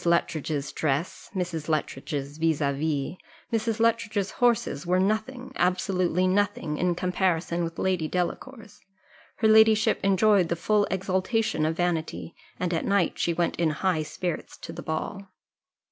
Luttridge's 0.03 0.71
dress, 0.71 1.29
Mrs. 1.35 1.69
Luttridge's 1.69 2.39
vis 2.39 2.59
à 2.59 2.75
vis, 2.75 3.17
Mrs. 3.53 3.79
Luttridge's 3.79 4.31
horses 4.31 4.83
were 4.83 4.99
nothing, 4.99 5.51
absolutely 5.57 6.25
nothing, 6.25 6.79
in 6.79 6.95
comparison 6.95 7.63
with 7.63 7.77
Lady 7.77 8.07
Delacour's: 8.07 8.81
her 9.35 9.47
ladyship 9.47 9.99
enjoyed 10.03 10.49
the 10.49 10.55
full 10.55 10.85
exultation 10.89 11.67
of 11.67 11.77
vanity; 11.77 12.33
and 12.59 12.73
at 12.73 12.83
night 12.83 13.19
she 13.19 13.31
went 13.31 13.55
in 13.57 13.69
high 13.69 14.01
spirits 14.01 14.57
to 14.57 14.73
the 14.73 14.81
ball. 14.81 15.27